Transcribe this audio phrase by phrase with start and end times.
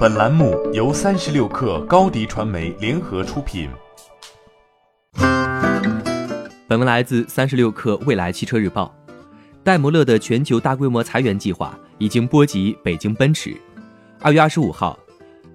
[0.00, 3.68] 本栏目由三十六氪高低传媒联合出品。
[6.66, 8.94] 本文来自三十六氪未来汽车日报。
[9.62, 13.54] 戴姆勒的全球大规模裁员计划已经波及北京奔驰。
[14.22, 14.98] 二月二十五号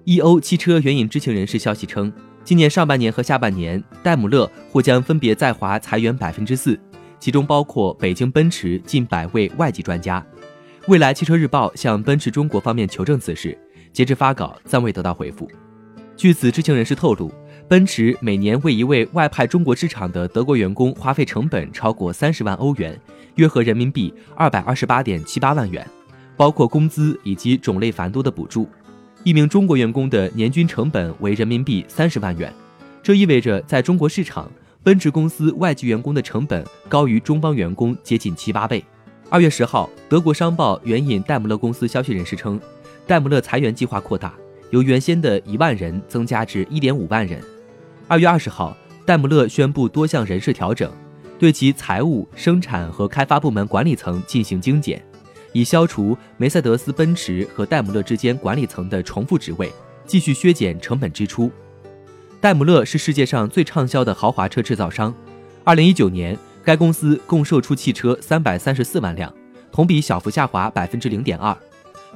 [0.04, 0.40] ，E.O.
[0.40, 2.12] 汽车援引知情人士消息称，
[2.44, 6.78] 今年上半年和下半年，戴姆勒或将分别在华裁员百分之四，
[7.18, 10.24] 其中包括北京奔驰近百位外籍专家。
[10.86, 13.58] 未来汽车日报向奔驰中国方面求证此事。
[13.96, 15.50] 截至发稿，暂未得到回复。
[16.18, 17.32] 据此知情人士透露，
[17.66, 23.00] 奔驰每年为一位外派中国市场的德国员工花费成本超过三十万欧元，
[23.36, 25.86] 约合人民币二百二十八点七八万元，
[26.36, 28.68] 包括工资以及种类繁多的补助。
[29.24, 32.52] 一名中国员工的年均成本为人民币三十万元，
[33.02, 38.84] 这意味着在中国市场，奔驰公司外籍员工的成本高于中方员工接近七八倍。
[39.30, 42.60] 二月十号，德国商报援引戴姆勒公司消息人士称。
[43.06, 44.34] 戴姆勒裁员计划扩大，
[44.70, 47.40] 由原先的一万人增加至一点五万人。
[48.08, 50.90] 二月二十号，戴姆勒宣布多项人事调整，
[51.38, 55.00] 对其财务、生产和开发部门管理层进行精简，
[55.52, 59.70] 以消除梅赛德斯奔驰和戴姆勒之间管理层的重复职位，
[60.04, 61.48] 继续削减成本支出。
[62.40, 65.14] 戴姆勒是世界上最畅销的豪华车制造商。
[65.62, 69.32] 二零一九年，该公司共售出汽车三百三十四万辆，
[69.70, 71.56] 同比小幅下滑百分之零点二。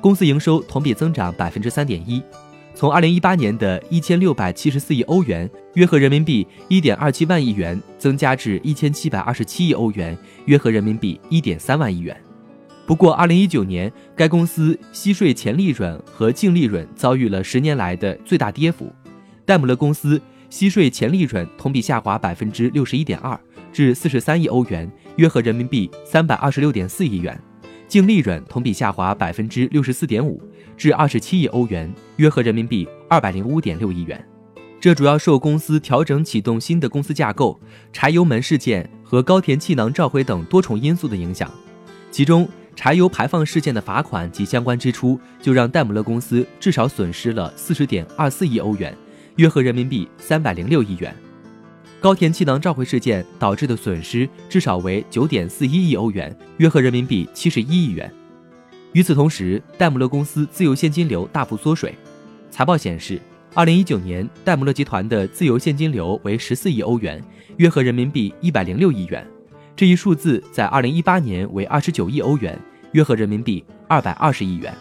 [0.00, 2.22] 公司营收同比增长百分之三点一，
[2.74, 12.16] 从二零一八年的一千六百七十四亿欧元（约合人民币一点二七万亿元）增加至一千七百二十七亿欧元（约合人民币一点三万亿元）。
[12.86, 18.90] 不过，二零一九年该公司息税前利润和净利润遭遇了十年来的最大跌幅。
[19.44, 23.38] 戴姆勒公司息税前利润同比下滑百分之六十一点二，
[23.70, 27.38] 至四十三亿欧元（约合人民币三百二十六点四亿元）。
[27.90, 30.40] 净利润同比下滑百分之六十四点五，
[30.76, 34.24] 至二十七亿欧元，约合人民币二百零五点六亿元。
[34.80, 37.60] 这主要受公司调整启动新的公司架构、
[37.92, 41.50] 柴油门事件和高田气囊召回等多重因素的影响。
[42.12, 48.96] 其中，柴油排放事件的罚款及相关支出，就让戴姆勒公司至少损失了四十点二四亿欧元，
[49.34, 51.12] 约合人民币三百零六亿元。
[52.00, 58.10] 高田气囊召回事件导致的损失至少为九点四一亿欧元，约合人民币七十一亿元。
[58.92, 61.94] 与此同时，戴姆勒公司自由现金流大幅缩水。
[62.50, 63.20] 财报显示，
[63.52, 67.22] 二零一九年戴姆勒集团的自由现金流为十四亿欧元，
[67.58, 69.26] 约合人民币一百零六亿元。
[69.76, 72.58] 这一数字在二零一八年为二十九亿欧元，
[72.92, 74.74] 约合人民币二百二十亿元。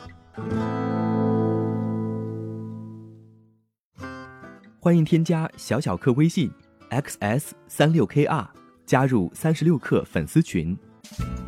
[4.79, 6.49] 欢迎添加小小客微信。
[6.89, 8.47] Xs 三六 kr
[8.85, 10.77] 加入三十六氪粉丝群。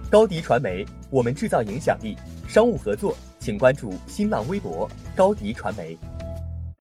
[0.09, 2.15] 高迪传媒，我们制造影响力。
[2.47, 5.97] 商务合作，请关注新浪微博高迪传媒。